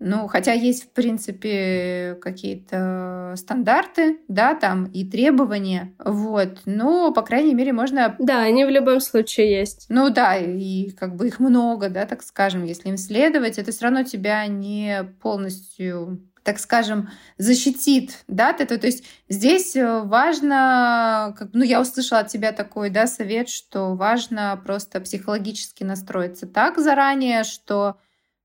Ну, 0.00 0.26
хотя 0.26 0.52
есть, 0.52 0.86
в 0.86 0.92
принципе, 0.92 2.18
какие-то 2.20 3.34
стандарты, 3.36 4.18
да, 4.26 4.56
там 4.56 4.86
и 4.86 5.08
требования, 5.08 5.94
вот, 6.04 6.62
но, 6.66 7.12
по 7.12 7.22
крайней 7.22 7.54
мере, 7.54 7.72
можно... 7.72 8.16
Да, 8.18 8.42
они 8.42 8.64
в 8.64 8.70
любом 8.70 9.00
случае 9.00 9.56
есть. 9.56 9.86
Ну 9.88 10.10
да, 10.10 10.36
и 10.36 10.90
как 10.90 11.14
бы 11.14 11.28
их 11.28 11.38
много, 11.38 11.90
да, 11.90 12.06
так 12.06 12.24
скажем, 12.24 12.64
если 12.64 12.88
им 12.88 12.96
следовать, 12.96 13.56
это 13.56 13.70
все 13.70 13.84
равно 13.84 14.02
тебя 14.02 14.46
не 14.48 15.04
полностью 15.22 16.20
так 16.46 16.60
скажем, 16.60 17.10
защитит, 17.38 18.24
да, 18.28 18.54
это, 18.56 18.78
то 18.78 18.86
есть 18.86 19.02
здесь 19.28 19.74
э, 19.74 20.02
важно, 20.02 21.34
как, 21.36 21.48
ну, 21.52 21.64
я 21.64 21.80
услышала 21.80 22.20
от 22.20 22.28
тебя 22.28 22.52
такой, 22.52 22.88
да, 22.88 23.08
совет, 23.08 23.48
что 23.48 23.96
важно 23.96 24.62
просто 24.64 25.00
психологически 25.00 25.82
настроиться 25.82 26.46
так 26.46 26.78
заранее, 26.78 27.42
что 27.42 27.96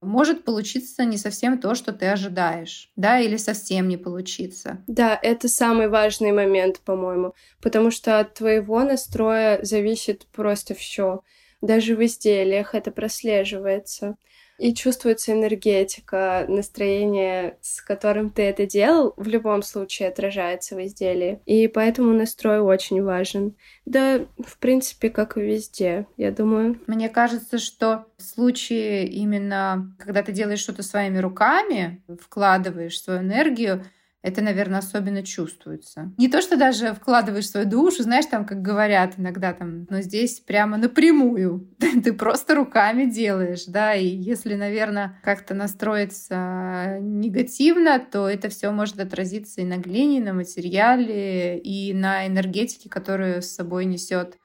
может 0.01 0.43
получиться 0.45 1.05
не 1.05 1.19
совсем 1.19 1.59
то, 1.59 1.75
что 1.75 1.93
ты 1.93 2.07
ожидаешь, 2.07 2.89
да, 2.95 3.19
или 3.19 3.37
совсем 3.37 3.87
не 3.87 3.97
получиться. 3.97 4.83
Да, 4.87 5.17
это 5.21 5.47
самый 5.47 5.87
важный 5.87 6.31
момент, 6.31 6.79
по-моему, 6.79 7.35
потому 7.61 7.91
что 7.91 8.17
от 8.17 8.33
твоего 8.33 8.83
настроя 8.83 9.59
зависит 9.61 10.25
просто 10.31 10.73
все. 10.73 11.21
Даже 11.61 11.95
в 11.95 12.03
изделиях 12.03 12.73
это 12.73 12.89
прослеживается 12.89 14.15
и 14.62 14.76
чувствуется 14.76 15.32
энергетика, 15.32 16.45
настроение, 16.47 17.58
с 17.62 17.82
которым 17.82 18.30
ты 18.30 18.43
это 18.43 18.67
делал, 18.67 19.15
в 19.17 19.28
любом 19.28 19.63
случае 19.63 20.10
отражается 20.10 20.76
в 20.76 20.86
изделии. 20.86 21.39
И 21.47 21.67
поэтому 21.67 22.13
настрой 22.13 22.60
очень 22.60 23.02
важен. 23.02 23.56
Да, 23.86 24.19
в 24.38 24.60
принципе, 24.60 25.10
как 25.10 25.36
и 25.36 25.41
везде, 25.41 26.06
я 26.15 26.32
думаю. 26.32 26.80
Мне 26.86 27.10
кажется, 27.10 27.58
что 27.58 28.06
в 28.17 28.21
случае 28.21 29.08
именно, 29.08 29.95
когда 29.97 30.21
ты 30.21 30.32
делаешь 30.32 30.60
что-то 30.60 30.84
своими 30.84 31.17
руками, 31.17 32.04
вкладываешь 32.21 33.02
свою 33.02 33.21
энергию, 33.21 33.84
это, 34.23 34.41
наверное, 34.41 34.79
особенно 34.79 35.23
чувствуется. 35.23 36.13
Не 36.17 36.29
то, 36.29 36.41
что 36.41 36.55
даже 36.55 36.93
вкладываешь 36.93 37.49
свою 37.49 37.67
душу, 37.67 38.03
знаешь, 38.03 38.27
там, 38.27 38.45
как 38.45 38.62
говорят 38.62 39.15
иногда 39.17 39.53
там, 39.53 39.88
но 39.89 40.01
здесь 40.01 40.39
прямо 40.39 40.77
напрямую. 40.77 41.67
Ты 42.03 42.13
просто 42.13 42.53
руками 42.53 43.05
делаешь, 43.05 43.65
да, 43.65 43.95
и 43.95 44.05
если, 44.05 44.53
наверное, 44.53 45.19
как-то 45.23 45.55
настроиться 45.55 46.99
негативно, 47.01 47.99
то 47.99 48.29
это 48.29 48.49
все 48.49 48.69
может 48.71 48.99
отразиться 48.99 49.62
и 49.62 49.65
на 49.65 49.77
глине, 49.77 50.21
на 50.21 50.34
материале, 50.34 51.57
и 51.57 51.93
на 51.93 52.27
энергетике, 52.27 52.89
которую 52.89 53.41
с 53.41 53.47
собой 53.47 53.86
несет 53.86 54.38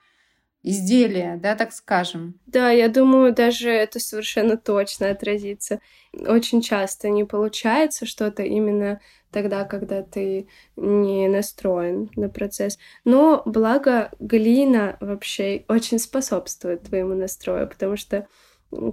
изделие, 0.67 1.39
да, 1.41 1.55
так 1.55 1.73
скажем. 1.73 2.41
Да, 2.47 2.71
я 2.71 2.89
думаю, 2.89 3.33
даже 3.33 3.71
это 3.71 4.01
совершенно 4.01 4.57
точно 4.57 5.11
отразится. 5.11 5.81
Очень 6.13 6.61
часто 6.61 7.09
не 7.09 7.25
получается 7.25 8.05
что-то 8.05 8.43
именно 8.43 9.01
тогда, 9.37 9.65
когда 9.65 10.03
ты 10.03 10.49
не 10.77 11.29
настроен 11.29 12.09
на 12.17 12.31
процесс. 12.31 12.79
Но 13.05 13.43
благо 13.45 14.11
глина 14.19 14.97
вообще 14.99 15.67
очень 15.69 15.99
способствует 15.99 16.85
твоему 16.85 17.13
настрою, 17.13 17.69
потому 17.69 17.99
что 17.99 18.27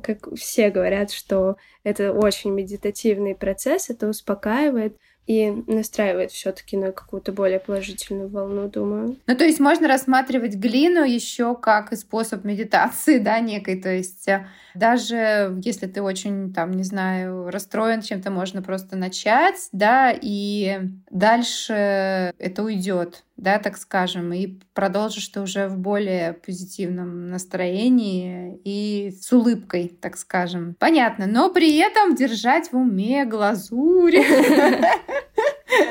как 0.04 0.28
все 0.36 0.70
говорят, 0.70 1.12
что 1.12 1.56
это 1.86 2.12
очень 2.12 2.52
медитативный 2.52 3.36
процесс, 3.36 3.90
это 3.90 4.10
успокаивает, 4.10 4.98
и 5.26 5.52
настраивает 5.68 6.32
все-таки 6.32 6.76
на 6.76 6.92
какую-то 6.92 7.32
более 7.32 7.60
положительную 7.60 8.28
волну, 8.28 8.68
думаю. 8.68 9.18
Ну, 9.26 9.36
то 9.36 9.46
есть 9.46 9.60
можно 9.60 9.88
рассматривать 9.88 10.56
глину 10.56 11.04
еще 11.04 11.56
как 11.56 11.96
способ 11.96 12.44
медитации, 12.44 13.18
да, 13.20 13.40
некой. 13.40 13.82
То 13.82 13.90
есть 13.90 14.28
э, 14.28 14.48
даже 14.76 15.60
если 15.64 15.88
ты 15.88 16.02
очень, 16.02 16.54
там, 16.54 16.72
не 16.72 16.84
знаю, 16.84 17.50
расстроен 17.50 18.02
чем-то, 18.02 18.32
можно 18.32 18.62
просто 18.62 18.96
начать, 18.96 19.70
да, 19.72 20.14
и 20.14 20.80
дальше 21.10 22.34
это 22.38 22.64
уйдет, 22.64 23.24
да, 23.38 23.60
так 23.60 23.78
скажем, 23.78 24.32
и 24.32 24.60
продолжишь 24.74 25.28
ты 25.28 25.42
уже 25.42 25.68
в 25.68 25.78
более 25.78 26.34
позитивном 26.34 27.30
настроении 27.30 28.60
и 28.64 29.12
с 29.12 29.32
улыбкой, 29.34 29.96
так 30.00 30.18
скажем. 30.18 30.76
Понятно, 30.80 31.26
но 31.26 31.50
при 31.50 31.78
этом 31.78 32.16
держать 32.16 32.72
в 32.72 32.78
уме 32.78 33.26
глазурь. 33.26 34.18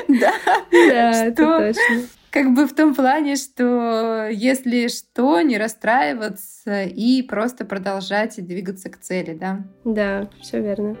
Да, 0.07 1.25
это 1.25 1.57
точно. 1.57 2.07
как 2.31 2.53
бы 2.53 2.67
в 2.67 2.73
том 2.73 2.95
плане, 2.95 3.35
что 3.35 4.29
если 4.31 4.87
что, 4.87 5.41
не 5.41 5.57
расстраиваться 5.57 6.83
и 6.83 7.21
просто 7.21 7.65
продолжать 7.65 8.35
двигаться 8.37 8.89
к 8.89 8.97
цели, 8.97 9.33
да? 9.33 9.65
Да, 9.83 10.29
все 10.41 10.61
верно. 10.61 10.95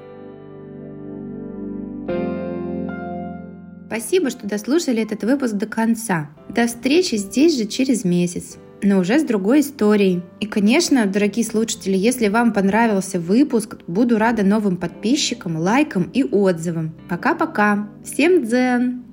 Спасибо, 3.93 4.31
что 4.31 4.47
дослушали 4.47 5.03
этот 5.03 5.23
выпуск 5.23 5.53
до 5.53 5.67
конца. 5.67 6.31
До 6.49 6.65
встречи 6.65 7.13
здесь 7.13 7.55
же 7.55 7.65
через 7.65 8.03
месяц 8.03 8.57
но 8.85 8.99
уже 8.99 9.17
с 9.17 9.23
другой 9.23 9.61
историей. 9.61 10.21
И, 10.41 10.45
конечно, 10.45 11.05
дорогие 11.05 11.45
слушатели, 11.45 11.95
если 11.95 12.27
вам 12.27 12.51
понравился 12.51 13.17
выпуск, 13.17 13.77
буду 13.87 14.17
рада 14.17 14.43
новым 14.43 14.75
подписчикам, 14.75 15.55
лайкам 15.57 16.09
и 16.13 16.23
отзывам. 16.23 16.91
Пока-пока. 17.07 17.87
Всем 18.03 18.43
дзен! 18.43 19.05